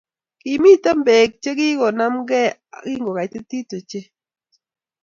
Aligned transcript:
Kimito 0.41 0.91
beek 1.05 1.31
chegigonamgei 1.43 2.49
kingogaitit 2.85 3.69
ochei 3.77 4.07